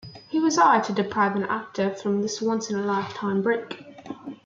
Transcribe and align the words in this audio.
Who 0.31 0.41
was 0.41 0.57
I 0.57 0.79
to 0.79 0.93
deprive 0.93 1.35
an 1.35 1.43
actor 1.43 1.91
of 1.91 2.21
this 2.23 2.41
once-in-a-lifetime 2.41 3.43
break? 3.43 3.85